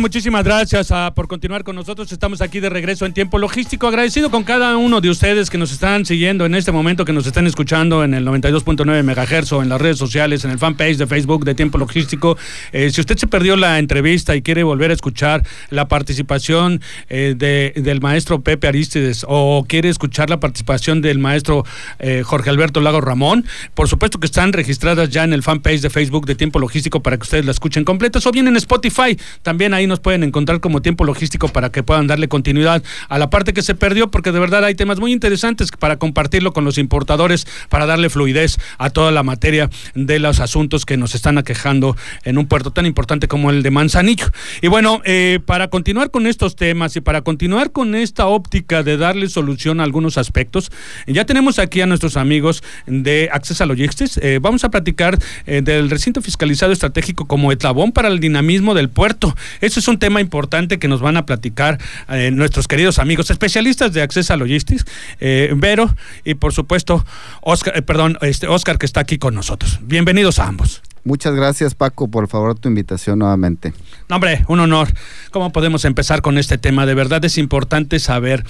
Muchísimas 0.00 0.44
gracias 0.44 0.90
ah, 0.90 1.12
por 1.14 1.28
continuar 1.28 1.64
con 1.64 1.76
nosotros. 1.76 2.10
Estamos 2.12 2.40
aquí 2.40 2.60
de 2.60 2.70
regreso 2.70 3.04
en 3.04 3.12
tiempo 3.12 3.38
logístico. 3.38 3.86
Agradecido 3.86 4.30
con 4.30 4.42
cada 4.42 4.76
uno 4.78 5.00
de 5.00 5.10
ustedes 5.10 5.50
que 5.50 5.58
nos 5.58 5.70
están 5.70 6.06
siguiendo 6.06 6.46
en 6.46 6.54
este 6.54 6.72
momento, 6.72 7.04
que 7.04 7.12
nos 7.12 7.26
están 7.26 7.46
escuchando 7.46 8.02
en 8.02 8.14
el 8.14 8.26
92.9 8.26 9.02
MHz 9.02 9.52
o 9.52 9.62
en 9.62 9.68
las 9.68 9.80
redes 9.80 9.98
sociales, 9.98 10.44
en 10.44 10.50
el 10.50 10.58
fanpage 10.58 10.96
de 10.96 11.06
Facebook 11.06 11.44
de 11.44 11.54
Tiempo 11.54 11.76
Logístico. 11.76 12.38
Eh, 12.72 12.90
si 12.90 13.00
usted 13.00 13.18
se 13.18 13.26
perdió 13.26 13.56
la 13.56 13.78
entrevista 13.78 14.34
y 14.34 14.40
quiere 14.40 14.62
volver 14.62 14.90
a 14.92 14.94
escuchar 14.94 15.46
la 15.68 15.88
participación 15.88 16.80
eh, 17.10 17.34
del 17.76 18.00
maestro 18.00 18.40
Pepe 18.40 18.68
Aristides 18.68 19.26
o 19.28 19.66
quiere 19.68 19.90
escuchar 19.90 20.30
la 20.30 20.40
participación 20.40 21.02
del 21.02 21.18
maestro 21.18 21.64
eh, 21.98 22.22
Jorge 22.24 22.48
Alberto 22.48 22.80
Lago 22.80 23.00
Ramón, 23.00 23.44
por 23.74 23.88
supuesto 23.88 24.18
que 24.18 24.26
están 24.26 24.52
registradas 24.54 25.10
ya 25.10 25.24
en 25.24 25.32
el 25.32 25.42
fanpage 25.42 25.82
de 25.82 25.90
Facebook 25.90 26.24
de 26.24 26.34
Tiempo 26.34 26.58
Logístico 26.58 27.02
para 27.02 27.18
que 27.18 27.24
ustedes 27.24 27.44
la 27.44 27.50
escuchen 27.50 27.84
completas 27.84 28.26
o 28.26 28.30
bien 28.32 28.48
en 28.48 28.56
Spotify. 28.56 29.18
También 29.42 29.74
ahí 29.82 29.86
nos 29.86 30.00
pueden 30.00 30.22
encontrar 30.22 30.60
como 30.60 30.80
tiempo 30.80 31.04
logístico 31.04 31.48
para 31.48 31.70
que 31.70 31.82
puedan 31.82 32.06
darle 32.06 32.28
continuidad 32.28 32.82
a 33.08 33.18
la 33.18 33.30
parte 33.30 33.52
que 33.52 33.62
se 33.62 33.74
perdió, 33.74 34.10
porque 34.10 34.32
de 34.32 34.38
verdad 34.38 34.64
hay 34.64 34.74
temas 34.74 34.98
muy 34.98 35.12
interesantes 35.12 35.70
para 35.78 35.96
compartirlo 35.96 36.52
con 36.52 36.64
los 36.64 36.78
importadores, 36.78 37.46
para 37.68 37.86
darle 37.86 38.10
fluidez 38.10 38.58
a 38.78 38.90
toda 38.90 39.10
la 39.10 39.22
materia 39.22 39.68
de 39.94 40.18
los 40.18 40.40
asuntos 40.40 40.86
que 40.86 40.96
nos 40.96 41.14
están 41.14 41.38
aquejando 41.38 41.96
en 42.24 42.38
un 42.38 42.46
puerto 42.46 42.70
tan 42.70 42.86
importante 42.86 43.28
como 43.28 43.50
el 43.50 43.62
de 43.62 43.70
Manzanillo. 43.70 44.26
Y 44.60 44.68
bueno, 44.68 45.02
eh, 45.04 45.40
para 45.44 45.68
continuar 45.68 46.10
con 46.10 46.26
estos 46.26 46.56
temas 46.56 46.96
y 46.96 47.00
para 47.00 47.22
continuar 47.22 47.72
con 47.72 47.94
esta 47.94 48.26
óptica 48.26 48.82
de 48.82 48.96
darle 48.96 49.28
solución 49.28 49.80
a 49.80 49.84
algunos 49.84 50.18
aspectos, 50.18 50.70
ya 51.06 51.24
tenemos 51.24 51.58
aquí 51.58 51.80
a 51.80 51.86
nuestros 51.86 52.16
amigos 52.16 52.62
de 52.86 53.28
Accesa 53.32 53.66
Logistics. 53.66 54.18
Eh, 54.18 54.38
vamos 54.40 54.64
a 54.64 54.70
platicar 54.70 55.18
eh, 55.46 55.62
del 55.62 55.90
recinto 55.90 56.22
fiscalizado 56.22 56.72
estratégico 56.72 57.26
como 57.26 57.52
eslabón 57.52 57.92
para 57.92 58.08
el 58.08 58.20
dinamismo 58.20 58.74
del 58.74 58.88
puerto. 58.88 59.34
Eso 59.72 59.80
es 59.80 59.88
un 59.88 59.98
tema 59.98 60.20
importante 60.20 60.78
que 60.78 60.86
nos 60.86 61.00
van 61.00 61.16
a 61.16 61.24
platicar 61.24 61.80
eh, 62.10 62.30
nuestros 62.30 62.68
queridos 62.68 62.98
amigos 62.98 63.30
especialistas 63.30 63.94
de 63.94 64.02
Accesa 64.02 64.36
Logistics, 64.36 64.84
eh, 65.18 65.50
Vero 65.56 65.96
y 66.26 66.34
por 66.34 66.52
supuesto 66.52 67.06
Oscar, 67.40 67.78
eh, 67.78 67.80
perdón, 67.80 68.18
este 68.20 68.48
Oscar 68.48 68.76
que 68.76 68.84
está 68.84 69.00
aquí 69.00 69.16
con 69.16 69.34
nosotros. 69.34 69.80
Bienvenidos 69.82 70.38
a 70.40 70.46
ambos. 70.46 70.82
Muchas 71.04 71.34
gracias 71.34 71.74
Paco, 71.74 72.06
por 72.08 72.28
favor 72.28 72.58
tu 72.58 72.68
invitación 72.68 73.20
nuevamente. 73.20 73.72
No, 74.10 74.16
hombre, 74.16 74.44
un 74.46 74.60
honor. 74.60 74.88
¿Cómo 75.30 75.52
podemos 75.52 75.86
empezar 75.86 76.20
con 76.20 76.36
este 76.36 76.58
tema? 76.58 76.84
De 76.84 76.92
verdad 76.92 77.24
es 77.24 77.38
importante 77.38 77.98
saber 77.98 78.44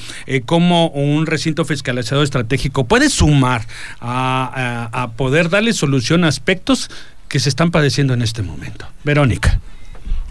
cómo 0.45 0.89
un 0.89 1.27
recinto 1.27 1.65
fiscalizado 1.65 2.25
estratégico 2.25 2.89
puede 2.89 3.11
sumar 3.11 3.65
a, 4.01 4.89
a 4.91 5.13
poder 5.13 5.51
darle 5.51 5.73
solución 5.73 6.25
a 6.25 6.29
aspectos 6.29 6.91
que 7.29 7.39
se 7.39 7.49
están 7.49 7.71
padeciendo 7.71 8.13
en 8.13 8.23
este 8.23 8.43
momento. 8.43 8.89
Verónica. 9.05 9.61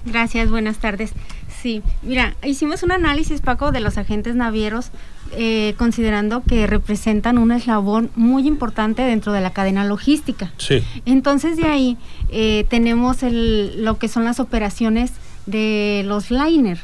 Gracias, 0.05 0.49
buenas 0.49 0.77
tardes. 0.77 1.13
Sí, 1.61 1.83
mira, 2.01 2.35
hicimos 2.43 2.81
un 2.81 2.91
análisis, 2.91 3.41
Paco, 3.41 3.71
de 3.71 3.81
los 3.81 3.99
agentes 3.99 4.35
navieros, 4.35 4.89
eh, 5.33 5.75
considerando 5.77 6.41
que 6.41 6.65
representan 6.65 7.37
un 7.37 7.51
eslabón 7.51 8.09
muy 8.15 8.47
importante 8.47 9.03
dentro 9.03 9.31
de 9.31 9.41
la 9.41 9.51
cadena 9.51 9.85
logística. 9.85 10.51
Sí. 10.57 10.83
Entonces, 11.05 11.57
de 11.57 11.65
ahí 11.65 11.97
eh, 12.29 12.65
tenemos 12.69 13.21
el, 13.21 13.85
lo 13.85 13.99
que 13.99 14.07
son 14.07 14.23
las 14.23 14.39
operaciones 14.39 15.11
de 15.45 16.03
los 16.07 16.31
liner, 16.31 16.79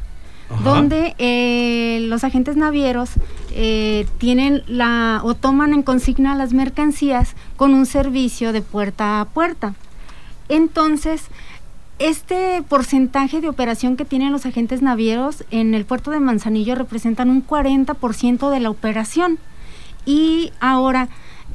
donde 0.64 1.14
eh, 1.18 2.00
los 2.08 2.24
agentes 2.24 2.56
navieros 2.56 3.10
tienen 4.18 4.64
la 4.68 5.22
o 5.24 5.34
toman 5.34 5.74
en 5.74 5.82
consigna 5.82 6.36
las 6.36 6.54
mercancías 6.54 7.36
con 7.56 7.74
un 7.74 7.86
servicio 7.86 8.54
de 8.54 8.62
puerta 8.62 9.20
a 9.20 9.26
puerta. 9.26 9.74
Entonces, 10.48 11.24
este 12.00 12.64
porcentaje 12.68 13.42
de 13.42 13.50
operación 13.50 13.98
que 13.98 14.06
tienen 14.06 14.32
los 14.32 14.46
agentes 14.46 14.82
navieros 14.82 15.44
en 15.52 15.74
el 15.74 15.86
puerto 15.86 16.12
de 16.12 16.20
Manzanillo 16.20 16.76
representan 16.76 17.30
un 17.30 17.46
40% 17.46 18.50
de 18.50 18.60
la 18.60 18.70
operación. 18.70 19.40
Y 20.06 20.52
ahora, 20.60 21.10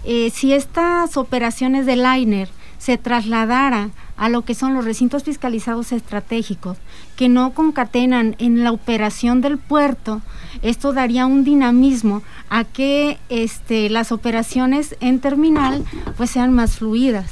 eh, 0.05 0.31
si 0.31 0.53
estas 0.53 1.17
operaciones 1.17 1.87
de 1.87 1.97
liner 1.97 2.49
se 2.79 2.99
trasladara 2.99 3.91
a 4.17 4.29
lo 4.29 4.43
que 4.43 4.55
son 4.55 4.75
los 4.75 4.85
recintos 4.85 5.23
fiscalizados 5.23 5.93
estratégicos, 5.93 6.79
que 7.15 7.29
no 7.29 7.55
concatenan 7.55 8.35
en 8.39 8.65
la 8.65 8.73
operación 8.73 9.41
del 9.41 9.59
puerto, 9.59 10.21
esto 10.63 10.93
daría 10.93 11.27
un 11.27 11.45
dinamismo 11.45 12.23
a 12.51 12.65
que 12.65 13.19
este, 13.29 13.89
las 13.89 14.11
operaciones 14.11 14.97
en 15.01 15.21
terminal 15.21 15.85
pues 16.17 16.31
sean 16.31 16.53
más 16.53 16.79
fluidas. 16.79 17.31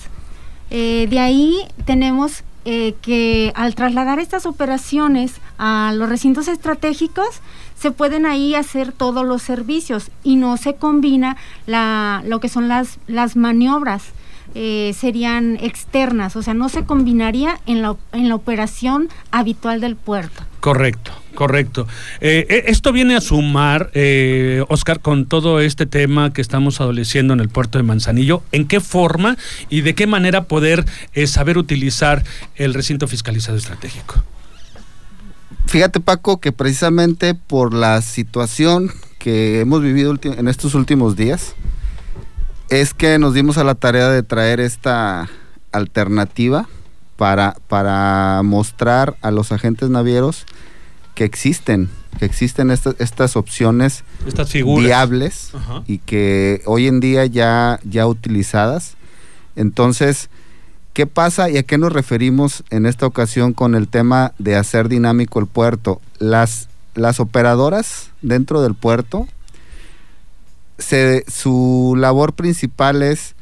Eh, 0.71 1.09
de 1.11 1.19
ahí 1.19 1.59
tenemos 1.85 2.45
eh, 2.65 2.95
que 3.01 3.53
al 3.55 3.75
trasladar 3.75 4.19
estas 4.19 4.47
operaciones 4.47 5.35
a 5.59 5.93
los 5.95 6.09
recintos 6.09 6.49
estratégicos, 6.49 7.41
se 7.77 7.91
pueden 7.91 8.27
ahí 8.27 8.55
hacer 8.55 8.93
todos 8.93 9.25
los 9.25 9.41
servicios 9.41 10.11
y 10.23 10.37
no 10.37 10.59
se 10.59 10.75
combina 10.75 11.39
la, 11.67 12.23
lo 12.27 12.39
que 12.39 12.51
son 12.51 12.69
las, 12.69 12.99
las 13.07 13.37
maniobras. 13.37 14.05
Eh, 14.55 14.95
serían 14.99 15.57
externas, 15.61 16.35
o 16.35 16.43
sea, 16.43 16.55
no 16.55 16.69
se 16.69 16.85
combinaría 16.85 17.61
en 17.67 17.83
la, 17.83 17.97
en 18.13 18.29
la 18.29 18.35
operación 18.35 19.09
habitual 19.31 19.81
del 19.81 19.95
puerto. 19.95 20.43
Correcto, 20.61 21.11
correcto. 21.35 21.87
Eh, 22.21 22.47
eh, 22.51 22.65
esto 22.67 22.93
viene 22.93 23.17
a 23.17 23.23
sumar, 23.23 23.91
eh, 23.95 24.63
Oscar, 24.69 25.01
con 25.01 25.25
todo 25.25 25.61
este 25.61 25.87
tema 25.87 26.33
que 26.35 26.43
estamos 26.43 26.83
adoleciendo 26.83 27.33
en 27.33 27.41
el 27.41 27.49
puerto 27.49 27.79
de 27.79 27.85
Manzanillo. 27.85 28.43
¿En 28.53 28.69
qué 28.69 28.81
forma 28.81 29.39
y 29.71 29.81
de 29.81 29.95
qué 29.95 30.07
manera 30.07 30.45
poder 30.45 30.85
saber 31.27 31.57
utilizar 31.57 32.25
el 32.57 32.75
recinto 32.75 33.09
fiscalizado 33.09 33.57
estratégico? 33.57 34.23
Fíjate, 35.67 36.01
Paco, 36.01 36.41
que 36.41 36.53
precisamente 36.53 37.35
por 37.35 37.73
la 37.73 38.03
situación 38.03 38.91
que 39.19 39.61
hemos 39.61 39.83
vivido 39.83 40.15
en 40.23 40.49
estos 40.49 40.75
últimos 40.75 41.17
días, 41.17 41.55
es 42.69 42.93
que 42.93 43.19
nos 43.19 43.33
dimos 43.35 43.57
a 43.57 43.65
la 43.65 43.75
tarea 43.75 44.11
de 44.11 44.23
traer 44.23 44.61
esta 44.61 45.29
alternativa 45.73 46.69
para, 47.21 47.55
para 47.69 48.41
mostrar 48.43 49.19
a 49.21 49.31
los 49.31 49.53
agentes 49.53 49.91
navieros 49.91 50.47
que 51.15 51.25
existen, 51.25 51.91
que 52.19 52.25
existen 52.25 52.71
estas 52.71 53.37
opciones 53.37 54.05
estas 54.27 54.51
viables 54.55 55.53
y 55.87 55.99
que 55.99 56.63
hoy 56.65 56.87
en 56.87 56.99
día 56.99 57.27
ya, 57.27 57.79
ya 57.85 58.07
utilizadas. 58.07 58.97
Entonces, 59.55 60.31
¿qué 60.95 61.07
pasa 61.07 61.51
y 61.51 61.59
a 61.59 61.63
qué 61.63 61.77
nos 61.77 61.93
referimos 61.93 62.65
en 62.71 62.87
esta 62.87 63.05
ocasión 63.05 63.53
con 63.53 63.75
el 63.75 63.89
tema 63.89 64.33
de 64.39 64.57
hacer 64.57 64.89
dinámico 64.89 65.41
el 65.41 65.47
puerto? 65.47 66.01
Las, 66.19 66.71
las 66.95 67.21
operadoras 67.21 68.13
dentro 68.23 68.63
del 68.63 68.75
puerto, 68.75 69.29
se, 70.79 71.27
su 71.31 71.97
labor 71.99 72.33
principal 72.33 73.03
es 73.03 73.35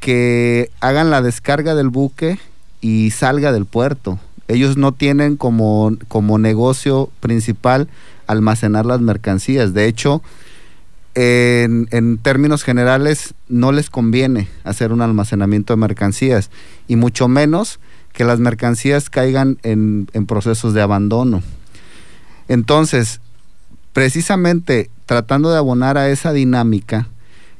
que 0.00 0.70
hagan 0.80 1.10
la 1.10 1.20
descarga 1.20 1.74
del 1.74 1.90
buque 1.90 2.38
y 2.84 3.12
salga 3.12 3.50
del 3.50 3.64
puerto. 3.64 4.18
Ellos 4.46 4.76
no 4.76 4.92
tienen 4.92 5.38
como, 5.38 5.96
como 6.08 6.36
negocio 6.36 7.08
principal 7.20 7.88
almacenar 8.26 8.84
las 8.84 9.00
mercancías. 9.00 9.72
De 9.72 9.86
hecho, 9.86 10.22
en, 11.14 12.18
términos 12.18 12.62
generales, 12.62 13.32
no 13.48 13.72
les 13.72 13.88
conviene 13.88 14.48
hacer 14.64 14.92
un 14.92 15.00
almacenamiento 15.00 15.72
de 15.72 15.78
mercancías 15.78 16.50
y 16.86 16.96
mucho 16.96 17.26
menos 17.26 17.80
que 18.12 18.24
las 18.24 18.38
mercancías 18.38 19.08
caigan 19.08 19.56
en, 19.62 20.10
en 20.12 20.26
procesos 20.26 20.74
de 20.74 20.82
abandono. 20.82 21.42
Entonces, 22.48 23.22
precisamente 23.94 24.90
tratando 25.06 25.50
de 25.50 25.56
abonar 25.56 25.96
a 25.96 26.10
esa 26.10 26.34
dinámica, 26.34 27.08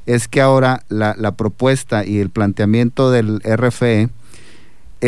es 0.05 0.27
que 0.27 0.39
ahora 0.39 0.83
la, 0.87 1.15
la 1.17 1.31
propuesta 1.31 2.05
y 2.05 2.19
el 2.19 2.29
planteamiento 2.29 3.09
del 3.09 3.39
RFE 3.39 4.09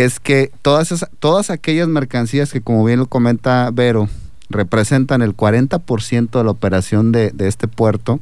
es 0.04 0.20
que 0.20 0.52
todas, 0.62 1.08
todas 1.18 1.50
aquellas 1.50 1.88
mercancías 1.88 2.52
que, 2.52 2.62
como 2.62 2.86
bien 2.86 3.00
lo 3.00 3.08
comenta 3.08 3.72
Vero, 3.74 4.08
representan 4.48 5.24
el 5.24 5.36
40% 5.36 6.30
de 6.38 6.44
la 6.44 6.52
operación 6.52 7.12
de, 7.12 7.34
este 7.40 7.68
puerto, 7.68 8.20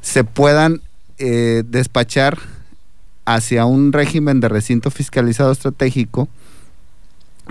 se 0.00 0.24
puedan 0.24 0.80
eh, 1.18 1.62
despachar 1.66 2.38
hacia 3.26 3.66
un 3.66 3.92
régimen 3.92 4.40
de 4.40 4.48
recinto 4.48 4.90
fiscalizado 4.90 5.52
estratégico 5.52 6.26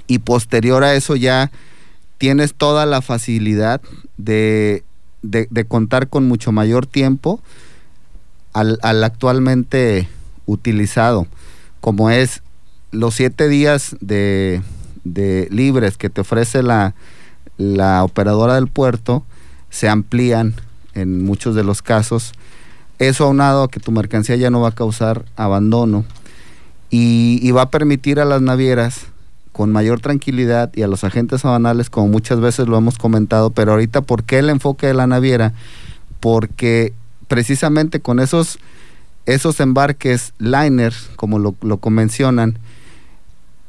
y 0.08 0.18
posterior 0.20 0.84
a 0.84 0.96
eso 0.96 1.16
ya 1.16 1.52
tienes 2.18 2.56
toda 2.56 2.88
la 2.88 3.04
facilidad 3.04 3.82
de, 4.18 4.84
contar 5.68 6.08
con 6.08 6.28
mucho 6.28 6.52
mayor 6.52 6.88
tiempo 6.88 7.40
al 8.52 9.04
actualmente 9.04 10.10
utilizado, 10.48 11.28
como 11.82 12.10
es 12.10 12.42
los 12.92 13.16
siete 13.16 13.48
días 13.48 13.96
de, 14.02 14.62
de 15.04 15.48
libres 15.52 15.98
que 15.98 16.10
te 16.10 16.22
ofrece 16.22 16.64
la, 16.64 16.94
la 17.58 18.04
operadora 18.04 18.56
del 18.56 18.68
puerto, 18.68 19.24
se 19.70 19.88
amplían 19.90 20.56
en 20.94 21.24
muchos 21.24 21.56
de 21.56 21.64
los 21.64 21.82
casos. 21.82 22.34
Eso 23.00 23.26
aunado 23.26 23.64
a 23.64 23.70
que 23.70 23.80
tu 23.80 23.92
mercancía 23.92 24.36
ya 24.36 24.50
no 24.50 24.62
va 24.62 24.70
a 24.70 24.76
causar 24.76 25.26
abandono 25.36 26.06
y, 26.92 27.50
va 27.52 27.64
a 27.64 27.70
permitir 27.70 28.20
a 28.20 28.26
las 28.26 28.42
navieras 28.42 29.08
con 29.54 29.72
mayor 29.72 30.02
tranquilidad 30.02 30.72
y 30.76 30.82
a 30.82 30.88
los 30.88 31.04
agentes 31.04 31.44
aduanales, 31.46 31.90
como 31.90 32.08
muchas 32.08 32.40
veces 32.40 32.68
lo 32.68 32.78
hemos 32.78 32.98
comentado, 32.98 33.50
pero 33.50 33.72
ahorita, 33.72 34.02
¿por 34.02 34.24
qué 34.24 34.40
el 34.40 34.50
enfoque 34.50 34.88
de 34.88 34.94
la 34.94 35.08
naviera? 35.08 35.54
Porque 36.20 36.94
precisamente 37.28 38.02
con 38.02 38.20
esos, 38.20 38.60
esos 39.26 39.60
embarques 39.60 40.34
liner, 40.38 40.94
como 41.16 41.40
lo, 41.40 41.56
lo 41.62 41.78
convencionan, 41.78 42.60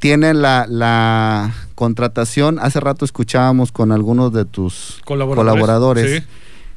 tienen 0.03 0.41
la, 0.41 0.65
la, 0.67 1.55
contratación, 1.75 2.59
hace 2.59 2.81
rato 2.81 3.05
escuchábamos 3.05 3.71
con 3.71 3.93
algunos 3.93 4.33
de 4.33 4.43
tus 4.43 4.99
colaboradores, 5.05 5.53
colaboradores 5.53 6.23
sí. 6.23 6.27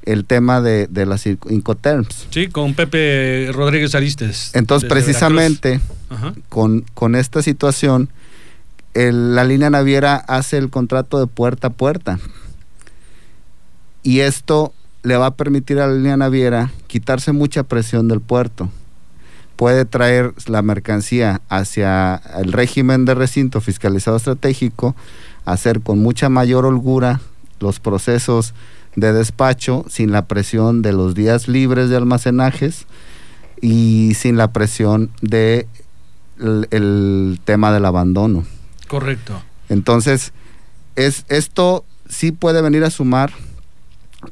el 0.05 0.25
tema 0.25 0.61
de, 0.61 0.87
de, 0.87 1.07
las 1.07 1.27
Incoterms. 1.27 2.29
Sí, 2.31 2.47
con 2.47 2.75
Pepe 2.75 3.51
Rodríguez 3.53 3.97
Aristes. 3.97 4.53
Entonces, 4.55 4.89
precisamente, 4.89 5.81
con, 6.49 6.83
con 6.95 7.17
esta 7.17 7.43
situación, 7.43 8.11
el, 8.95 9.35
la 9.35 9.43
línea 9.43 9.71
naviera 9.71 10.15
hace 10.15 10.57
el 10.57 10.71
contrato 10.71 11.19
de 11.19 11.27
puerta 11.27 11.67
a 11.67 11.71
puerta. 11.71 12.21
Y 14.05 14.21
esto 14.21 14.73
le 15.03 15.17
va 15.17 15.27
a 15.27 15.35
permitir 15.35 15.81
a 15.81 15.89
la 15.89 15.95
línea 15.95 16.17
naviera 16.17 16.71
quitarse 16.87 17.33
mucha 17.33 17.65
presión 17.65 18.07
del 18.07 18.21
puerto. 18.21 18.71
Puede 19.57 19.85
traer 19.85 20.35
la 20.47 20.63
mercancía 20.63 21.41
hacia 21.49 22.17
el 22.39 22.53
régimen 22.53 23.05
de 23.05 23.15
recinto 23.15 23.61
fiscalizado 23.61 24.17
estratégico, 24.17 24.95
hacer 25.45 25.81
con 25.81 25.99
mucha 25.99 26.29
mayor 26.29 26.67
holgura 26.67 27.21
los 27.59 27.81
procesos 27.81 28.55
de 28.97 29.13
despacho 29.13 29.85
sin 29.89 30.13
la 30.13 30.27
presión 30.27 30.83
de 30.83 30.93
los 30.93 31.15
días 31.15 31.49
libres 31.49 31.89
de 31.89 31.97
almacenajes 31.97 32.87
y 33.61 34.13
sin 34.15 34.37
la 34.37 34.53
presión 34.53 35.11
de 35.23 35.67
el, 36.39 36.69
el 36.71 37.41
tema 37.45 37.73
del 37.73 37.87
abandono. 37.87 38.45
Correcto. 38.89 39.41
Entonces, 39.69 40.33
es, 40.97 41.25
esto 41.29 41.85
sí 42.09 42.33
puede 42.33 42.63
venir 42.63 42.85
a 42.85 42.91
sumar, 42.91 43.33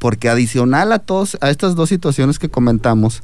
porque 0.01 0.29
adicional 0.29 0.93
a, 0.93 0.99
todos, 0.99 1.37
a 1.41 1.51
estas 1.51 1.75
dos 1.75 1.89
situaciones 1.89 2.39
que 2.39 2.49
comentamos, 2.49 3.23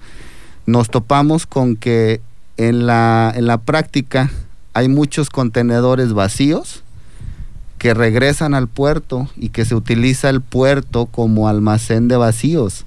nos 0.67 0.91
topamos 0.91 1.47
con 1.47 1.77
que 1.77 2.21
en 2.57 2.87
la, 2.87 3.33
en 3.35 3.47
la 3.47 3.59
práctica 3.59 4.31
hay 4.75 4.89
muchos 4.89 5.31
contenedores 5.31 6.12
vacíos 6.12 6.83
que 7.79 7.95
regresan 7.95 8.55
al 8.55 8.69
puerto 8.69 9.29
y 9.37 9.49
que 9.49 9.65
se 9.65 9.75
utiliza 9.75 10.29
el 10.29 10.43
puerto 10.43 11.07
como 11.07 11.49
almacén 11.49 12.09
de 12.09 12.17
vacíos, 12.17 12.85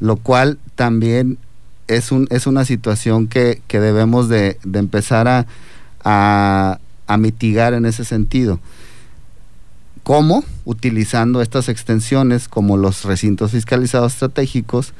lo 0.00 0.16
cual 0.16 0.58
también 0.74 1.38
es, 1.88 2.12
un, 2.12 2.26
es 2.30 2.46
una 2.46 2.64
situación 2.64 3.26
que, 3.26 3.62
que 3.66 3.80
debemos 3.80 4.28
de, 4.28 4.58
de 4.64 4.78
empezar 4.78 5.28
a, 5.28 5.46
a, 6.04 6.78
a 7.06 7.16
mitigar 7.16 7.72
en 7.72 7.86
ese 7.86 8.04
sentido. 8.04 8.60
¿Cómo? 10.02 10.44
Utilizando 10.64 11.40
estas 11.40 11.68
extensiones 11.68 12.48
como 12.48 12.76
los 12.76 13.04
recintos 13.04 13.52
fiscalizados 13.52 14.12
estratégicos. 14.12 14.92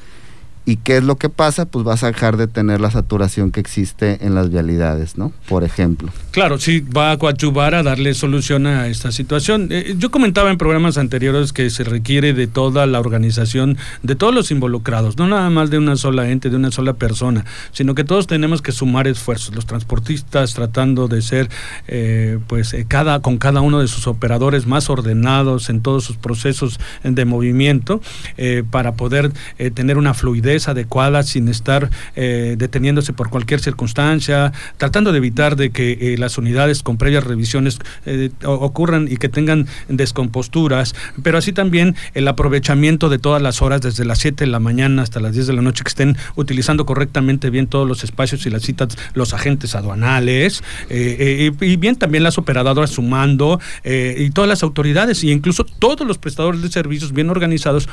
¿Y 0.69 0.77
qué 0.77 0.97
es 0.97 1.05
lo 1.05 1.17
que 1.17 1.29
pasa? 1.29 1.65
Pues 1.65 1.85
vas 1.85 2.03
a 2.03 2.09
dejar 2.09 2.37
de 2.37 2.49
tener 2.49 2.81
la 2.81 2.91
saturación 2.91 3.53
que 3.53 3.61
existe 3.61 4.27
en 4.27 4.35
las 4.35 4.51
vialidades, 4.51 5.17
¿no? 5.17 5.33
Por 5.49 5.63
ejemplo. 5.63 6.11
Claro, 6.33 6.59
sí, 6.59 6.81
va 6.81 7.13
a 7.13 7.19
coadyuvar 7.19 7.77
a 7.77 7.85
darle 7.85 8.13
solución 8.15 8.67
a 8.67 8.89
esta 8.89 9.13
situación. 9.13 9.69
Eh, 9.71 9.95
yo 9.97 10.11
comentaba 10.11 10.51
en 10.51 10.59
programas 10.59 10.99
anteriores 10.99 11.53
que 11.53 11.71
se 11.71 11.85
requiere 11.85 12.33
de 12.33 12.49
toda 12.49 12.85
la 12.87 12.99
organización, 12.99 13.79
de 14.03 14.17
todos 14.17 14.35
los 14.35 14.51
involucrados, 14.51 15.17
no 15.17 15.29
nada 15.29 15.49
más 15.51 15.71
de 15.71 15.79
una 15.79 15.95
sola 15.97 16.29
ente, 16.29 16.51
de 16.51 16.57
una 16.57 16.73
sola 16.73 16.95
persona, 16.95 17.45
sino 17.71 17.95
que 17.95 18.03
todos 18.03 18.27
tenemos 18.27 18.61
que 18.61 18.73
sumar 18.73 19.07
esfuerzos. 19.07 19.55
Los 19.55 19.67
transportistas 19.67 20.55
tratando 20.55 21.07
de 21.07 21.23
ser, 21.23 21.49
eh, 21.87 22.41
pues, 22.49 22.75
eh, 22.75 22.87
cada, 22.89 23.21
con 23.21 23.39
cada 23.39 23.61
uno 23.61 23.81
de 23.81 23.87
sus 23.87 24.09
operadores 24.09 24.67
más 24.67 24.91
ordenados 24.91 25.71
en 25.71 25.81
todos 25.81 26.03
sus 26.03 26.17
procesos 26.17 26.81
de 27.05 27.25
movimiento, 27.25 28.01
eh, 28.37 28.65
para 28.69 28.95
poder 28.95 29.33
tener 29.75 29.99
una 29.99 30.15
fluidez 30.15 30.56
adecuada 30.69 31.23
sin 31.23 31.49
estar 31.49 31.91
eh, 32.15 32.57
deteniéndose 32.59 33.13
por 33.13 33.31
cualquier 33.31 33.61
circunstancia, 33.61 34.53
tratando 34.77 35.13
de 35.13 35.19
evitar 35.19 35.57
de 35.57 35.71
que 35.71 35.93
eh, 35.93 36.19
las 36.19 36.39
unidades 36.39 36.83
con 36.83 36.97
previas 36.97 37.25
revisiones 37.25 37.79
eh, 38.07 38.31
ocurran 38.45 39.09
y 39.11 39.17
que 39.17 39.29
tengan 39.29 39.67
descomposturas, 39.89 40.95
pero 41.23 41.39
así 41.39 41.53
también 41.53 41.95
el 42.15 42.27
aprovechamiento 42.29 43.09
de 43.09 43.19
todas 43.19 43.43
las 43.43 43.63
horas 43.63 43.81
desde 43.83 44.05
las 44.05 44.19
7 44.19 44.45
de 44.45 44.51
la 44.51 44.61
mañana 44.61 45.03
hasta 45.03 45.21
las 45.21 45.35
10 45.35 45.47
de 45.49 45.53
la 45.53 45.63
noche 45.63 45.85
que 45.85 45.89
estén 45.89 46.17
utilizando 46.35 46.87
correctamente 46.87 47.51
bien 47.51 47.67
todos 47.67 47.87
los 47.87 48.03
espacios 48.05 48.47
y 48.47 48.51
las 48.51 48.63
citas 48.63 48.97
los 49.15 49.35
agentes 49.35 49.75
aduanales 49.75 50.63
y 50.89 51.77
bien 51.77 51.97
también 51.97 52.23
las 52.23 52.39
operadoras 52.39 52.91
sumando 52.91 53.61
y 53.85 54.31
todas 54.31 54.49
las 54.49 54.63
autoridades 54.63 55.23
e 55.23 55.29
incluso 55.29 55.65
todos 55.65 56.07
los 56.07 56.19
prestadores 56.19 56.63
de 56.63 56.71
servicios 56.71 57.13
bien 57.13 57.31
organizados 57.31 57.89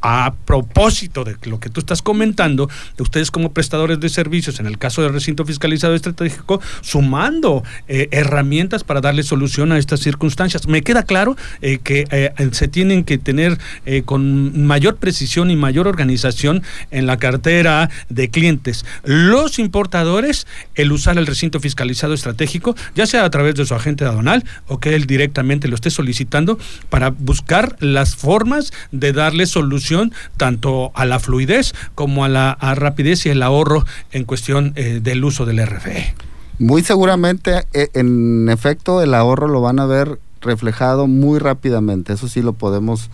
a 0.00 0.34
propósito 0.44 1.24
de 1.24 1.36
lo 1.44 1.60
que 1.60 1.70
tú 1.70 1.80
estás 1.80 2.02
comentando, 2.02 2.68
de 2.96 3.02
ustedes 3.02 3.30
como 3.30 3.52
prestadores 3.52 4.00
de 4.00 4.08
servicios, 4.08 4.60
en 4.60 4.66
el 4.66 4.78
caso 4.78 5.02
del 5.02 5.12
recinto 5.12 5.44
fiscalizado 5.44 5.94
estratégico, 5.94 6.60
sumando 6.80 7.64
eh, 7.88 8.08
herramientas 8.10 8.84
para 8.84 9.00
darle 9.00 9.22
solución 9.22 9.72
a 9.72 9.78
estas 9.78 10.00
circunstancias. 10.00 10.66
Me 10.66 10.82
queda 10.82 11.02
claro 11.02 11.36
eh, 11.60 11.78
que 11.82 12.06
eh, 12.10 12.32
se 12.52 12.68
tienen 12.68 13.04
que 13.04 13.18
tener 13.18 13.58
con 14.04 14.66
mayor 14.66 14.96
precisión 14.96 15.50
y 15.50 15.56
mayor 15.56 15.88
organización 15.88 16.62
en 16.90 17.06
la 17.06 17.16
cartera 17.16 17.90
de 18.08 18.28
clientes. 18.28 18.84
Los 19.04 19.58
importadores, 19.58 20.46
el 20.74 20.92
usar 20.92 21.18
el 21.18 21.26
recinto 21.26 21.60
fiscalizado 21.60 22.14
estratégico, 22.14 22.74
ya 22.94 23.06
sea 23.06 23.24
a 23.24 23.30
través 23.30 23.54
de 23.54 23.66
su 23.66 23.74
agente 23.74 24.04
aduanal 24.04 24.44
o 24.66 24.78
que 24.78 24.94
él 24.94 25.06
directamente 25.06 25.68
lo 25.68 25.74
esté 25.74 25.90
solicitando 25.90 26.58
para 26.90 27.10
buscar 27.10 27.76
las 27.80 28.14
formas 28.14 28.72
de 28.92 29.12
darle 29.12 29.46
solución 29.46 29.87
tanto 30.36 30.92
a 30.94 31.04
la 31.04 31.18
fluidez 31.18 31.72
como 31.94 32.24
a 32.24 32.28
la 32.28 32.50
a 32.50 32.74
rapidez 32.74 33.26
y 33.26 33.30
el 33.30 33.42
ahorro 33.42 33.84
en 34.12 34.24
cuestión 34.24 34.72
eh, 34.76 35.00
del 35.02 35.24
uso 35.24 35.46
del 35.46 35.64
RFE. 35.64 36.14
Muy 36.58 36.82
seguramente, 36.82 37.66
eh, 37.72 37.88
en 37.94 38.48
efecto, 38.48 39.00
el 39.02 39.14
ahorro 39.14 39.46
lo 39.48 39.60
van 39.60 39.78
a 39.78 39.86
ver 39.86 40.18
reflejado 40.40 41.06
muy 41.06 41.38
rápidamente. 41.38 42.12
Eso 42.12 42.28
sí 42.28 42.42
lo 42.42 42.52
podemos 42.52 43.10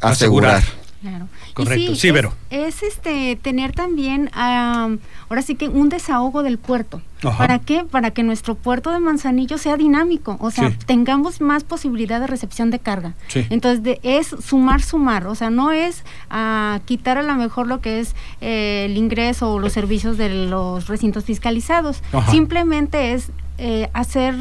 asegurar. 0.00 0.56
asegurar. 0.56 0.83
Claro. 1.04 1.28
Correcto, 1.52 1.94
sí, 1.94 2.00
sí, 2.00 2.10
Vero. 2.12 2.32
Es, 2.48 2.82
es, 2.82 2.94
este 2.94 3.36
tener 3.36 3.72
también 3.72 4.30
um, 4.34 4.98
ahora 5.28 5.42
sí 5.42 5.54
que 5.54 5.68
un 5.68 5.90
desahogo 5.90 6.42
del 6.42 6.56
puerto. 6.56 7.02
Ajá. 7.22 7.36
¿Para 7.36 7.58
qué? 7.58 7.84
Para 7.84 8.12
que 8.12 8.22
nuestro 8.22 8.54
puerto 8.54 8.90
de 8.90 9.00
Manzanillo 9.00 9.58
sea 9.58 9.76
dinámico, 9.76 10.38
o 10.40 10.50
sea, 10.50 10.70
sí. 10.70 10.76
tengamos 10.86 11.42
más 11.42 11.62
posibilidad 11.62 12.20
de 12.20 12.26
recepción 12.26 12.70
de 12.70 12.78
carga. 12.78 13.12
Sí. 13.28 13.46
Entonces, 13.50 13.82
de, 13.82 14.00
es 14.02 14.28
sumar, 14.28 14.80
sumar, 14.80 15.26
o 15.26 15.34
sea, 15.34 15.50
no 15.50 15.72
es 15.72 16.04
uh, 16.30 16.80
quitar 16.86 17.18
a 17.18 17.22
lo 17.22 17.34
mejor 17.34 17.66
lo 17.66 17.82
que 17.82 18.00
es 18.00 18.14
eh, 18.40 18.86
el 18.86 18.96
ingreso 18.96 19.52
o 19.52 19.58
los 19.58 19.74
servicios 19.74 20.16
de 20.16 20.30
los 20.30 20.86
recintos 20.86 21.24
fiscalizados. 21.24 22.02
Ajá. 22.14 22.30
Simplemente 22.30 23.12
es 23.12 23.30
eh, 23.58 23.90
hacer 23.92 24.34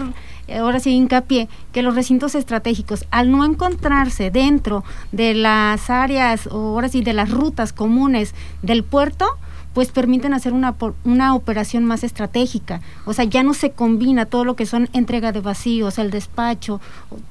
ahora 0.52 0.80
sí 0.80 0.92
hincapié, 0.92 1.48
que 1.72 1.82
los 1.82 1.96
recintos 1.96 2.36
estratégicos, 2.36 3.06
al 3.12 3.32
no 3.32 3.46
encontrarse 3.46 4.32
dentro 4.32 4.84
de 5.12 5.34
las 5.34 5.90
áreas, 5.90 6.48
o 6.48 6.58
ahora 6.58 6.90
sí, 6.90 7.02
de 7.02 7.14
las 7.14 7.30
rutas 7.30 7.74
comunes 7.74 8.34
del 8.62 8.84
puerto, 8.84 9.26
pues 9.74 9.90
permiten 9.90 10.34
hacer 10.34 10.54
una, 10.54 10.76
una 11.04 11.36
operación 11.36 11.84
más 11.86 12.04
estratégica. 12.04 12.82
O 13.06 13.14
sea, 13.14 13.26
ya 13.26 13.44
no 13.44 13.54
se 13.54 13.72
combina 13.72 14.26
todo 14.26 14.46
lo 14.46 14.56
que 14.56 14.66
son 14.66 14.88
entrega 14.94 15.32
de 15.32 15.42
vacíos, 15.42 15.98
el 15.98 16.12
despacho, 16.12 16.80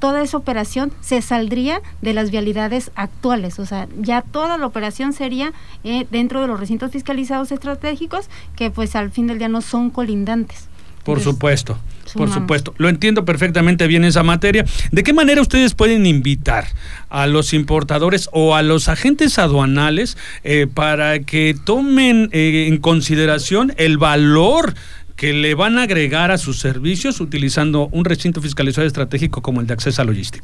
toda 0.01 0.23
esa 0.23 0.37
operación 0.37 0.93
se 1.01 1.23
saldría 1.23 1.81
de 2.01 2.15
las 2.15 2.31
vialidades 2.31 2.91
actuales. 2.97 3.59
O 3.59 3.67
sea, 3.67 3.89
ya 3.99 4.23
toda 4.23 4.59
la 4.59 4.67
operación 4.67 5.13
sería 5.13 5.53
eh, 5.85 6.07
dentro 6.11 6.41
de 6.41 6.49
los 6.49 6.59
recintos 6.59 6.91
fiscalizados 6.91 7.53
estratégicos 7.53 8.29
que 8.57 8.71
pues 8.71 8.97
al 8.97 9.11
fin 9.11 9.29
del 9.29 9.39
día 9.39 9.49
no 9.49 9.61
son 9.61 9.91
colindantes. 9.91 10.69
Por 11.05 11.19
Entonces, 11.19 11.35
supuesto, 11.35 11.79
sumamos. 12.13 12.35
por 12.35 12.43
supuesto. 12.43 12.75
Lo 12.79 12.89
entiendo 12.89 13.25
perfectamente 13.25 13.87
bien 13.87 14.05
esa 14.05 14.23
materia. 14.23 14.65
¿De 14.91 15.03
qué 15.03 15.13
manera 15.13 15.41
ustedes 15.41 15.75
pueden 15.75 16.07
invitar 16.07 16.67
a 17.09 17.27
los 17.27 17.53
importadores 17.53 18.29
o 18.33 18.55
a 18.55 18.63
los 18.63 18.89
agentes 18.89 19.39
aduanales 19.39 20.17
eh, 20.45 20.67
para 20.73 21.21
que 21.21 21.57
tomen 21.65 22.29
eh, 22.33 22.67
en 22.69 22.79
consideración 22.79 23.75
el 23.77 23.99
valor 23.99 24.75
que 25.17 25.33
le 25.33 25.55
van 25.55 25.79
a 25.79 25.83
agregar 25.83 26.31
a 26.31 26.39
sus 26.39 26.59
servicios 26.59 27.21
utilizando 27.21 27.89
un 27.93 28.05
recinto 28.05 28.41
fiscalizado 28.41 28.87
estratégico 28.87 29.43
como 29.43 29.61
el 29.61 29.67
de 29.67 29.75
Accesa 29.75 30.05
Logistic? 30.05 30.43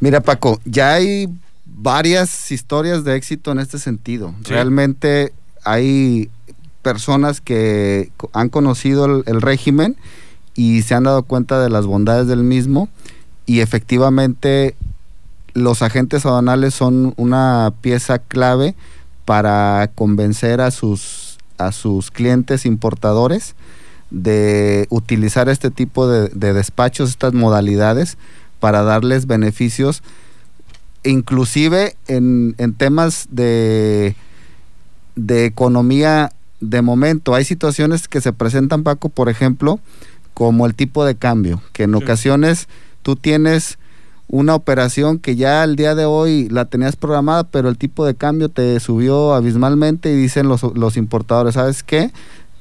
Mira, 0.00 0.20
Paco, 0.20 0.60
ya 0.64 0.94
hay 0.94 1.28
varias 1.64 2.50
historias 2.52 3.04
de 3.04 3.16
éxito 3.16 3.52
en 3.52 3.60
este 3.60 3.78
sentido. 3.78 4.34
Sí. 4.44 4.52
Realmente 4.52 5.32
hay 5.64 6.28
personas 6.84 7.40
que 7.40 8.12
han 8.32 8.50
conocido 8.50 9.06
el, 9.06 9.40
régimen 9.42 9.96
y 10.54 10.82
se 10.82 10.94
han 10.94 11.02
dado 11.02 11.24
cuenta 11.24 11.60
de 11.60 11.70
las 11.70 11.86
bondades 11.86 12.28
del 12.28 12.44
mismo 12.44 12.88
y 13.46 13.60
efectivamente 13.60 14.76
los 15.54 15.82
agentes 15.82 16.24
aduanales 16.26 16.74
son 16.74 17.14
una 17.16 17.72
pieza 17.80 18.20
clave 18.20 18.76
para 19.24 19.90
convencer 19.94 20.60
a 20.60 20.70
sus, 20.70 21.38
a 21.58 21.72
sus 21.72 22.10
clientes 22.12 22.66
importadores 22.66 23.54
de 24.10 24.86
utilizar 24.90 25.48
este 25.48 25.70
tipo 25.70 26.06
de, 26.06 26.28
despachos, 26.52 27.10
estas 27.10 27.32
modalidades, 27.32 28.18
para 28.60 28.82
darles 28.82 29.26
beneficios, 29.26 30.02
inclusive 31.02 31.96
en, 32.06 32.54
en 32.58 32.74
temas 32.74 33.26
de, 33.30 34.14
de 35.16 35.46
economía 35.46 36.30
de 36.70 36.82
momento. 36.82 37.34
Hay 37.34 37.44
situaciones 37.44 38.08
que 38.08 38.20
se 38.20 38.32
presentan, 38.32 38.82
Paco, 38.82 39.08
por 39.08 39.28
ejemplo, 39.28 39.80
como 40.34 40.66
el 40.66 40.74
tipo 40.74 41.04
de 41.04 41.14
cambio, 41.14 41.62
que 41.72 41.84
en 41.84 41.94
ocasiones 41.94 42.68
tú 43.02 43.16
tienes 43.16 43.78
una 44.28 44.54
operación 44.54 45.18
que 45.18 45.36
ya 45.36 45.62
al 45.62 45.76
día 45.76 45.94
de 45.94 46.06
hoy 46.06 46.48
la 46.48 46.64
tenías 46.64 46.96
programada, 46.96 47.44
pero 47.44 47.68
el 47.68 47.78
tipo 47.78 48.04
de 48.04 48.14
cambio 48.14 48.48
te 48.48 48.80
subió 48.80 49.34
abismalmente 49.34 50.10
y 50.12 50.16
dicen 50.16 50.48
los, 50.48 50.62
los 50.62 50.96
importadores, 50.96 51.54
¿sabes 51.54 51.82
qué? 51.82 52.10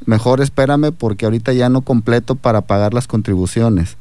Mejor 0.06 0.42
espérame 0.42 0.92
porque 0.92 1.26
ahorita 1.26 1.54
ya 1.54 1.70
no 1.70 1.82
completo 1.82 2.36
para 2.36 2.62
pagar 2.62 2.94
las 2.94 3.08
contribuciones. 3.08 3.98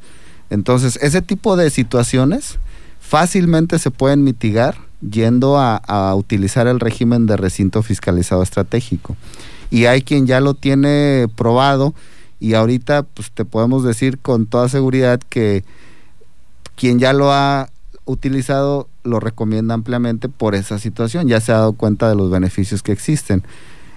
Entonces, 0.49 0.99
ese 1.01 1.21
tipo 1.21 1.55
de 1.55 1.69
situaciones 1.69 2.59
fácilmente 2.99 3.79
se 3.79 3.91
pueden 3.91 4.23
mitigar 4.23 4.75
yendo 5.01 5.57
a, 5.57 5.77
a 5.77 6.13
utilizar 6.15 6.67
el 6.67 6.79
régimen 6.79 7.25
de 7.25 7.37
recinto 7.37 7.81
fiscalizado 7.81 8.43
estratégico. 8.43 9.15
Y 9.73 9.87
hay 9.87 10.03
quien 10.03 10.27
ya 10.27 10.39
lo 10.39 10.53
tiene 10.53 11.27
probado 11.35 11.95
y 12.39 12.53
ahorita 12.53 13.01
pues 13.01 13.31
te 13.31 13.43
podemos 13.43 13.83
decir 13.83 14.19
con 14.19 14.45
toda 14.45 14.69
seguridad 14.69 15.19
que 15.29 15.63
quien 16.75 16.99
ya 16.99 17.11
lo 17.11 17.33
ha 17.33 17.69
utilizado 18.05 18.87
lo 19.03 19.19
recomienda 19.19 19.73
ampliamente 19.73 20.29
por 20.29 20.53
esa 20.53 20.77
situación, 20.77 21.27
ya 21.27 21.41
se 21.41 21.53
ha 21.53 21.55
dado 21.55 21.73
cuenta 21.73 22.07
de 22.07 22.15
los 22.15 22.29
beneficios 22.29 22.83
que 22.83 22.91
existen. 22.91 23.41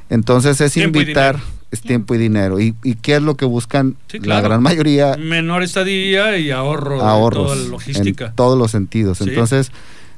Entonces 0.09 0.63
es 0.63 0.79
invitar, 0.79 1.41
es 1.71 1.83
tiempo 1.83 2.15
y 2.15 2.19
dinero. 2.19 2.59
¿Y, 2.59 2.73
qué 3.03 3.17
es 3.17 3.23
lo 3.23 3.35
que 3.35 3.45
buscan 3.45 3.97
la 4.23 4.41
gran 4.41 4.63
mayoría? 4.63 5.15
Menor 5.19 5.63
estadía 5.63 6.39
y 6.39 6.53
ahorro 6.53 7.03
ahorros, 7.03 7.49
toda 7.49 7.57
la 7.57 7.69
logística. 7.69 8.27
En 8.29 8.35
todos 8.35 8.59
los 8.59 8.71
sentidos. 8.71 9.21
Entonces, 9.21 9.73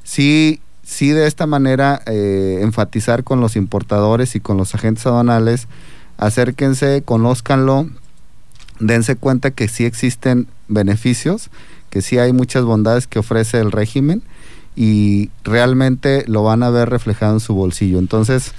sí, 0.05 0.61
sí 0.89 1.11
de 1.11 1.27
esta 1.27 1.47
manera 1.47 2.01
eh, 2.07 2.61
enfatizar 2.63 3.23
con 3.23 3.41
los 3.41 3.57
importadores 3.57 4.35
y 4.35 4.41
con 4.41 4.57
los 4.57 4.75
agentes 4.75 5.05
aduanales, 5.07 5.69
acérquense, 6.17 7.03
conózcanlo, 7.05 7.89
dense 8.81 9.17
cuenta 9.17 9.51
que 9.51 9.69
sí 9.69 9.85
existen 9.85 10.49
beneficios 10.69 11.51
que 11.91 12.03
sí 12.03 12.19
hay 12.19 12.33
muchas 12.33 12.65
bondades 12.65 13.07
que 13.07 13.19
ofrece 13.19 13.59
el 13.61 13.73
régimen 13.73 14.23
y 14.77 15.31
realmente 15.45 16.25
lo 16.27 16.43
van 16.43 16.63
a 16.63 16.71
ver 16.71 16.91
reflejado 16.91 17.35
en 17.35 17.41
su 17.41 17.55
bolsillo. 17.55 17.99
Entonces... 17.99 18.53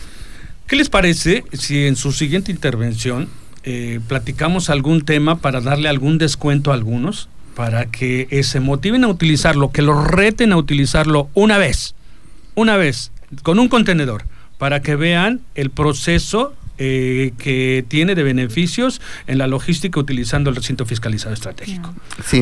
¿Qué 0.67 0.75
les 0.75 0.89
parece 0.89 1.43
si 1.53 1.86
en 1.86 1.95
su 1.95 2.12
siguiente 2.12 2.51
intervención 2.51 3.29
eh, 3.63 4.00
platicamos 4.07 4.69
algún 4.69 5.01
tema 5.01 5.39
para 5.39 5.62
darle 5.62 5.89
algún 5.89 6.17
descuento 6.17 6.71
a 6.71 6.75
algunos, 6.75 7.29
para 7.55 7.88
que 7.88 8.27
eh, 8.29 8.43
se 8.43 8.59
motiven 8.59 9.03
a 9.03 9.07
utilizarlo, 9.07 9.71
que 9.71 9.81
lo 9.81 10.03
reten 10.03 10.51
a 10.51 10.57
utilizarlo 10.57 11.29
una 11.33 11.57
vez, 11.57 11.95
una 12.60 12.78
vez, 12.78 13.12
con 13.44 13.60
un 13.60 13.70
contenedor, 13.70 14.24
para 14.58 14.82
que 14.82 14.96
vean 14.96 15.42
el 15.56 15.70
proceso 15.70 16.54
eh, 16.82 17.34
que 17.38 17.84
tiene 17.88 18.16
de 18.16 18.24
beneficios 18.24 19.01
en 19.28 19.38
la 19.38 19.48
logística 19.48 20.00
utilizando 20.00 20.50
el 20.50 20.56
recinto 20.56 20.86
fiscalizado 20.86 21.34
estratégico. 21.34 21.94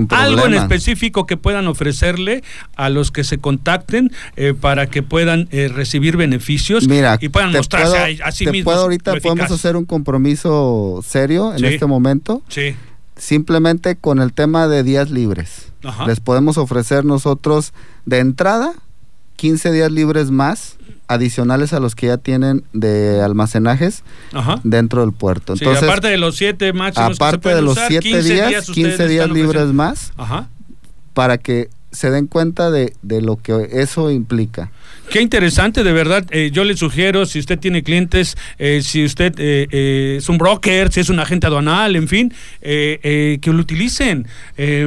Algo 0.09 0.45
en 0.45 0.53
específico 0.53 1.25
que 1.25 1.37
puedan 1.37 1.67
ofrecerle 1.67 2.43
a 2.75 2.89
los 2.89 3.09
que 3.11 3.23
se 3.23 3.39
contacten 3.39 4.11
eh, 4.35 4.53
para 4.53 4.87
que 4.87 5.01
puedan 5.01 5.47
eh, 5.51 5.69
recibir 5.69 6.17
beneficios 6.17 6.87
y 7.19 7.29
puedan 7.29 7.51
mostrarse 7.51 8.21
a, 8.23 8.31
sí 8.31 8.45
te 8.45 8.51
mismos. 8.51 8.73
Puedo 8.73 8.83
ahorita 8.83 9.15
podemos 9.15 9.49
hacer 9.49 9.75
un 9.75 9.85
compromiso 9.85 11.03
serio 11.03 11.55
en 11.55 11.65
este 11.65 11.87
momento. 11.87 12.43
Sí. 12.47 12.75
Simplemente 13.15 13.95
con 13.95 14.19
el 14.19 14.33
tema 14.33 14.67
de 14.67 14.83
días 14.83 15.09
libres. 15.09 15.71
Les 16.05 16.19
podemos 16.19 16.59
ofrecer 16.59 17.05
nosotros 17.05 17.73
de 18.05 18.19
entrada 18.19 18.73
15 19.37 19.71
días 19.71 19.91
libres 19.91 20.29
más 20.29 20.77
adicionales 21.07 21.71
a 21.71 21.79
los 21.79 21.95
que 21.95 22.07
ya 22.07 22.17
tienen 22.17 22.65
de 22.73 23.21
almacenajes 23.21 24.03
dentro 24.63 25.01
del 25.01 25.13
puerto. 25.13 25.53
Entonces, 25.53 25.83
aparte 25.83 26.09
de 26.09 26.17
los 26.17 26.35
siete 26.35 26.73
máximos 26.73 27.15
aparte 27.15 27.55
de 27.55 27.61
los 27.61 27.77
siete 27.87 28.21
días, 28.21 28.69
15 28.69 29.07
días 29.07 29.29
libres 29.29 29.67
más, 29.67 30.11
para 31.13 31.37
que 31.37 31.69
se 31.97 32.11
den 32.11 32.27
cuenta 32.27 32.69
de, 32.69 32.93
de 33.01 33.21
lo 33.21 33.37
que 33.37 33.69
eso 33.71 34.11
implica. 34.11 34.71
Qué 35.09 35.21
interesante, 35.21 35.85
de 35.85 35.93
verdad. 35.93 36.25
Eh, 36.31 36.51
yo 36.51 36.65
le 36.65 36.75
sugiero, 36.75 37.25
si 37.25 37.39
usted 37.39 37.57
tiene 37.57 37.81
clientes, 37.81 38.35
eh, 38.59 38.81
si 38.83 39.05
usted 39.05 39.33
eh, 39.37 40.17
es 40.17 40.27
un 40.27 40.37
broker, 40.37 40.91
si 40.91 40.99
es 40.99 41.09
un 41.09 41.19
agente 41.19 41.47
aduanal, 41.47 41.95
en 41.95 42.09
fin, 42.09 42.33
que 42.61 43.39
lo 43.45 43.59
utilicen. 43.59 44.27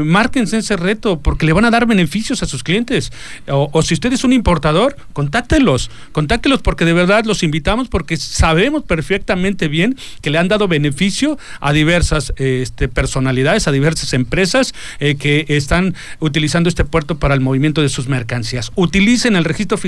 márquense 0.04 0.58
ese 0.58 0.76
reto 0.76 1.20
porque 1.20 1.46
le 1.46 1.52
van 1.52 1.64
a 1.64 1.70
dar 1.70 1.86
beneficios 1.86 2.42
a 2.42 2.46
sus 2.46 2.62
clientes. 2.62 3.12
O, 3.48 3.82
si 3.82 3.94
usted 3.94 4.12
es 4.12 4.22
un 4.24 4.32
importador, 4.32 4.96
contáctelos. 5.14 5.90
Contáctelos 6.12 6.60
porque 6.60 6.84
de 6.84 6.92
verdad 6.92 7.24
los 7.24 7.42
invitamos 7.42 7.88
porque 7.88 8.16
sabemos 8.18 8.82
perfectamente 8.84 9.68
bien 9.68 9.96
que 10.20 10.30
le 10.30 10.38
han 10.38 10.48
dado 10.48 10.68
beneficio 10.68 11.38
a 11.60 11.72
diversas 11.72 12.34
este, 12.36 12.88
personalidades, 12.88 13.66
a 13.68 13.72
diversas 13.72 14.12
empresas 14.12 14.74
que 14.98 15.46
están 15.48 15.94
utilizando 16.18 16.68
este 16.68 16.84
puerto 16.84 16.99
para 17.04 17.34
el 17.34 17.40
movimiento 17.40 17.82
de 17.82 17.88
sus 17.88 18.08
mercancías. 18.08 18.72
Utilicen 18.74 19.36
el 19.36 19.44
registro 19.44 19.78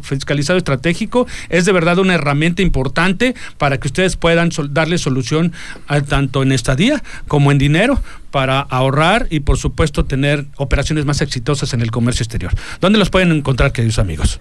fiscalizado 0.00 0.58
estratégico 0.58 1.26
es 1.48 1.64
de 1.64 1.72
verdad 1.72 1.98
una 1.98 2.14
herramienta 2.14 2.62
importante 2.62 3.34
para 3.58 3.78
que 3.78 3.88
ustedes 3.88 4.16
puedan 4.16 4.50
darle 4.70 4.98
solución 4.98 5.52
tanto 6.08 6.42
en 6.42 6.52
estadía 6.52 7.02
como 7.28 7.52
en 7.52 7.58
dinero 7.58 8.00
para 8.30 8.60
ahorrar 8.60 9.26
y 9.30 9.40
por 9.40 9.58
supuesto 9.58 10.04
tener 10.04 10.46
operaciones 10.56 11.04
más 11.04 11.20
exitosas 11.20 11.74
en 11.74 11.82
el 11.82 11.90
comercio 11.90 12.22
exterior. 12.22 12.52
¿Dónde 12.80 12.98
los 12.98 13.10
pueden 13.10 13.32
encontrar, 13.32 13.72
queridos 13.72 13.98
amigos? 13.98 14.40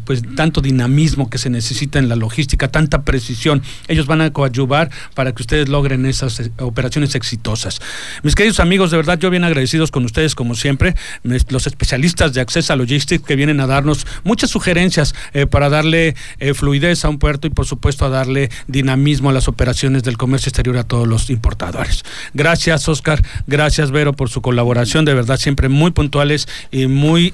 pues 0.04 0.22
tanto 0.36 0.60
dinamismo 0.60 1.30
que 1.30 1.38
se 1.38 1.48
necesita 1.48 1.98
en 1.98 2.10
la 2.10 2.16
logística, 2.16 2.68
tanta 2.68 3.00
precisión. 3.00 3.62
Ellos 3.88 4.06
van 4.06 4.20
a 4.20 4.30
coadyuvar 4.30 4.90
para 5.14 5.32
que 5.32 5.42
ustedes 5.42 5.70
logren 5.70 6.04
esas 6.04 6.50
operaciones 6.58 7.14
exitosas. 7.14 7.80
Mis 8.22 8.34
queridos 8.34 8.60
amigos, 8.60 8.90
de 8.90 8.98
verdad, 8.98 9.21
yo 9.22 9.30
bien 9.30 9.44
agradecidos 9.44 9.92
con 9.92 10.04
ustedes, 10.04 10.34
como 10.34 10.56
siempre, 10.56 10.96
los 11.22 11.66
especialistas 11.68 12.34
de 12.34 12.40
Accesa 12.40 12.74
Logistics 12.74 13.24
que 13.24 13.36
vienen 13.36 13.60
a 13.60 13.68
darnos 13.68 14.04
muchas 14.24 14.50
sugerencias 14.50 15.14
eh, 15.32 15.46
para 15.46 15.68
darle 15.68 16.16
eh, 16.40 16.54
fluidez 16.54 17.04
a 17.04 17.08
un 17.08 17.18
puerto 17.18 17.46
y, 17.46 17.50
por 17.50 17.64
supuesto, 17.64 18.04
a 18.04 18.08
darle 18.08 18.50
dinamismo 18.66 19.30
a 19.30 19.32
las 19.32 19.46
operaciones 19.46 20.02
del 20.02 20.18
comercio 20.18 20.50
exterior 20.50 20.76
a 20.76 20.82
todos 20.82 21.06
los 21.06 21.30
importadores. 21.30 22.02
Gracias, 22.34 22.88
Oscar. 22.88 23.22
Gracias, 23.46 23.92
Vero, 23.92 24.12
por 24.12 24.28
su 24.28 24.42
colaboración. 24.42 25.04
De 25.04 25.14
verdad, 25.14 25.36
siempre 25.36 25.68
muy 25.68 25.92
puntuales 25.92 26.48
y 26.72 26.88
muy 26.88 27.32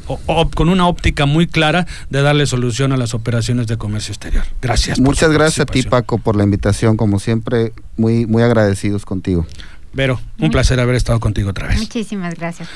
con 0.54 0.68
una 0.68 0.87
óptica 0.87 1.25
muy 1.25 1.47
clara 1.47 1.87
de 2.11 2.21
darle 2.21 2.47
solución 2.47 2.92
a 2.92 2.99
las 2.99 3.14
operaciones 3.14 3.66
de 3.66 3.78
comercio 3.78 4.12
exterior. 4.12 4.45
Gracias. 4.61 5.00
Muchas 5.00 5.30
gracias 5.30 5.61
a 5.61 5.66
ti, 5.66 5.83
Paco, 5.85 6.18
por 6.18 6.37
la 6.37 6.45
invitación. 6.45 6.99
Como 6.99 7.18
siempre, 7.18 7.73
muy, 7.97 8.26
muy 8.26 8.42
agradecidos 8.42 9.07
contigo. 9.07 9.47
Vero, 9.92 10.21
un 10.38 10.50
placer 10.50 10.78
haber 10.80 10.97
estado 10.97 11.18
contigo 11.21 11.50
otra 11.50 11.68
vez. 11.68 11.78
Muchísimas 11.78 12.35
gracias. 12.35 12.68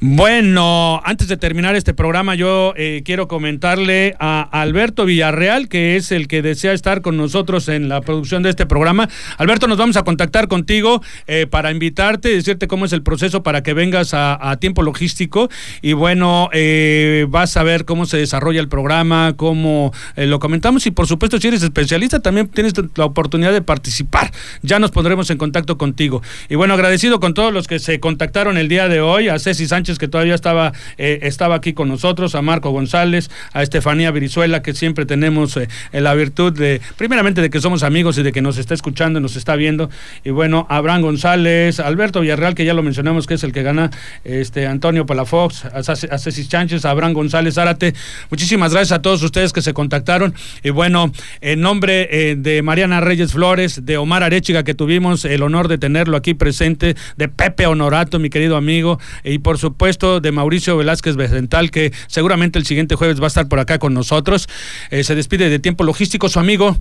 Bueno, 0.00 1.00
antes 1.04 1.28
de 1.28 1.36
terminar 1.36 1.76
este 1.76 1.94
programa, 1.94 2.34
yo 2.34 2.74
eh, 2.76 3.02
quiero 3.04 3.28
comentarle 3.28 4.16
a 4.18 4.42
Alberto 4.42 5.04
Villarreal, 5.04 5.68
que 5.68 5.96
es 5.96 6.10
el 6.10 6.26
que 6.26 6.42
desea 6.42 6.72
estar 6.72 7.00
con 7.00 7.16
nosotros 7.16 7.68
en 7.68 7.88
la 7.88 8.00
producción 8.00 8.42
de 8.42 8.50
este 8.50 8.66
programa. 8.66 9.08
Alberto, 9.38 9.68
nos 9.68 9.78
vamos 9.78 9.96
a 9.96 10.02
contactar 10.02 10.48
contigo 10.48 11.00
eh, 11.26 11.46
para 11.48 11.70
invitarte, 11.70 12.28
decirte 12.28 12.66
cómo 12.66 12.84
es 12.86 12.92
el 12.92 13.02
proceso 13.02 13.42
para 13.42 13.62
que 13.62 13.72
vengas 13.72 14.10
a, 14.14 14.56
tiempo 14.60 14.82
logístico. 14.82 15.48
Y 15.80 15.92
bueno, 15.92 16.50
eh, 16.52 17.26
vas 17.28 17.56
a 17.56 17.62
ver 17.62 17.84
cómo 17.84 18.06
se 18.06 18.18
desarrolla 18.18 18.60
el 18.60 18.68
programa, 18.68 19.34
cómo 19.36 19.92
lo 20.16 20.38
comentamos. 20.38 20.86
Y 20.86 20.90
por 20.90 21.06
supuesto, 21.06 21.40
si 21.40 21.48
eres 21.48 21.62
especialista, 21.62 22.20
también 22.20 22.48
tienes 22.48 22.74
la 22.96 23.04
oportunidad 23.04 23.52
de 23.52 23.62
participar. 23.62 24.32
Ya 24.62 24.78
nos 24.78 24.90
pondremos 24.90 25.30
en 25.30 25.38
contacto 25.38 25.78
contigo. 25.78 26.22
Y 26.48 26.56
bueno, 26.56 26.74
agradecido 26.74 27.20
con 27.20 27.32
todos 27.34 27.52
los 27.52 27.66
que 27.66 27.78
se 27.78 28.00
contactaron 28.00 28.58
el 28.58 28.68
día 28.68 28.88
de 28.88 29.00
hoy, 29.00 29.28
a 29.28 29.38
Ceci 29.38 29.66
Sánchez 29.66 29.83
que 29.84 30.08
todavía 30.08 30.34
estaba, 30.34 30.72
eh, 30.98 31.20
estaba 31.22 31.54
aquí 31.56 31.72
con 31.74 31.88
nosotros, 31.88 32.34
a 32.34 32.42
Marco 32.42 32.70
González, 32.70 33.30
a 33.52 33.62
Estefanía 33.62 34.10
Virizuela, 34.10 34.62
que 34.62 34.72
siempre 34.72 35.06
tenemos 35.06 35.56
eh, 35.56 35.68
la 35.92 36.14
virtud 36.14 36.52
de, 36.52 36.80
primeramente, 36.96 37.42
de 37.42 37.50
que 37.50 37.60
somos 37.60 37.82
amigos 37.82 38.18
y 38.18 38.22
de 38.22 38.32
que 38.32 38.42
nos 38.42 38.58
está 38.58 38.74
escuchando 38.74 39.20
nos 39.20 39.36
está 39.36 39.56
viendo. 39.56 39.90
Y 40.24 40.30
bueno, 40.30 40.66
Abraham 40.70 41.02
González, 41.02 41.80
Alberto 41.80 42.20
Villarreal, 42.20 42.54
que 42.54 42.64
ya 42.64 42.74
lo 42.74 42.82
mencionamos, 42.82 43.26
que 43.26 43.34
es 43.34 43.44
el 43.44 43.52
que 43.52 43.62
gana, 43.62 43.90
este 44.24 44.66
Antonio 44.66 45.06
Palafox, 45.06 45.64
a, 45.66 46.18
Ceci 46.18 46.46
Chánchez, 46.46 46.84
a 46.84 46.90
Abraham 46.90 47.12
González 47.12 47.54
Zárate. 47.54 47.94
Muchísimas 48.30 48.72
gracias 48.72 48.92
a 48.98 49.02
todos 49.02 49.22
ustedes 49.22 49.52
que 49.52 49.62
se 49.62 49.74
contactaron. 49.74 50.34
Y 50.62 50.70
bueno, 50.70 51.12
en 51.40 51.60
nombre 51.60 52.08
eh, 52.10 52.36
de 52.36 52.62
Mariana 52.62 53.00
Reyes 53.00 53.32
Flores, 53.32 53.84
de 53.84 53.96
Omar 53.96 54.22
Arechiga, 54.22 54.62
que 54.62 54.74
tuvimos 54.74 55.24
el 55.24 55.42
honor 55.42 55.68
de 55.68 55.78
tenerlo 55.78 56.16
aquí 56.16 56.34
presente, 56.34 56.96
de 57.16 57.28
Pepe 57.28 57.66
Honorato, 57.66 58.18
mi 58.18 58.30
querido 58.30 58.56
amigo, 58.56 58.98
y 59.22 59.38
por 59.38 59.58
supuesto, 59.58 59.73
puesto 59.74 60.20
de 60.20 60.32
Mauricio 60.32 60.76
Velázquez 60.76 61.16
Becental, 61.16 61.70
que 61.70 61.92
seguramente 62.06 62.58
el 62.58 62.66
siguiente 62.66 62.94
jueves 62.94 63.20
va 63.20 63.24
a 63.24 63.28
estar 63.28 63.48
por 63.48 63.60
acá 63.60 63.78
con 63.78 63.94
nosotros. 63.94 64.48
Eh, 64.90 65.04
se 65.04 65.14
despide 65.14 65.50
de 65.50 65.58
Tiempo 65.58 65.84
Logístico 65.84 66.28
su 66.28 66.38
amigo 66.38 66.78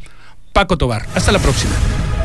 Paco 0.54 0.78
Tobar. 0.78 1.06
Hasta 1.16 1.32
la 1.32 1.40
próxima. 1.40 1.74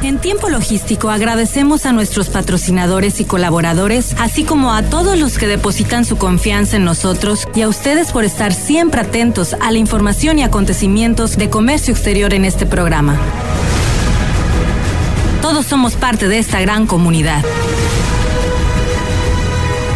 En 0.03 0.19
Tiempo 0.19 0.49
Logístico 0.49 1.11
agradecemos 1.11 1.85
a 1.85 1.93
nuestros 1.93 2.29
patrocinadores 2.29 3.21
y 3.21 3.25
colaboradores, 3.25 4.15
así 4.19 4.45
como 4.45 4.73
a 4.73 4.85
todos 4.85 5.19
los 5.19 5.39
que 5.39 5.49
depositan 5.49 6.05
su 6.05 6.17
confianza 6.17 6.77
en 6.77 6.85
nosotros 6.85 7.49
y 7.55 7.63
a 7.63 7.69
ustedes 7.69 8.13
por 8.13 8.25
estar 8.25 8.55
siempre 8.55 9.01
atentos 9.01 9.57
a 9.61 9.73
la 9.73 9.79
información 9.79 10.39
y 10.39 10.45
acontecimientos 10.45 11.37
de 11.37 11.51
comercio 11.51 11.93
exterior 11.93 12.33
en 12.33 12.45
este 12.45 12.65
programa. 12.65 13.19
Todos 15.43 15.67
somos 15.67 15.95
parte 15.95 16.29
de 16.29 16.39
esta 16.39 16.61
gran 16.61 16.87
comunidad. 16.87 17.45